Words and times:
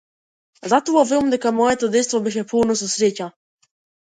Затоа 0.71 1.03
велам 1.09 1.29
дека 1.35 1.51
моето 1.57 1.91
детство 1.97 2.23
беше 2.29 2.45
полно 2.55 2.79
со 2.81 2.91
среќа. 2.95 3.29